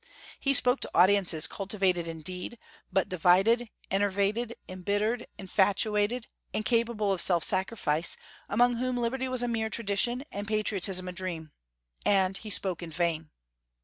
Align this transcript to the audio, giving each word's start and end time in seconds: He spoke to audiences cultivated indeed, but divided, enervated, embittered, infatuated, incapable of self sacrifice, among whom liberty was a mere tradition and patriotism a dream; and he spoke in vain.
He 0.39 0.55
spoke 0.55 0.79
to 0.79 0.89
audiences 0.95 1.45
cultivated 1.45 2.07
indeed, 2.07 2.57
but 2.91 3.07
divided, 3.07 3.69
enervated, 3.91 4.55
embittered, 4.67 5.27
infatuated, 5.37 6.25
incapable 6.53 7.13
of 7.13 7.21
self 7.21 7.43
sacrifice, 7.43 8.17
among 8.49 8.77
whom 8.77 8.97
liberty 8.97 9.27
was 9.27 9.43
a 9.43 9.47
mere 9.47 9.69
tradition 9.69 10.23
and 10.31 10.47
patriotism 10.47 11.07
a 11.07 11.11
dream; 11.11 11.51
and 12.03 12.37
he 12.37 12.49
spoke 12.49 12.81
in 12.81 12.89
vain. 12.89 13.29